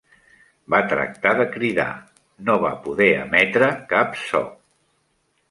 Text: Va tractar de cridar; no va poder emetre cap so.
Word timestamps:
Va 0.73 0.77
tractar 0.93 1.33
de 1.41 1.45
cridar; 1.55 1.85
no 2.49 2.57
va 2.65 2.73
poder 2.87 3.11
emetre 3.27 3.69
cap 3.95 4.19
so. 4.25 4.43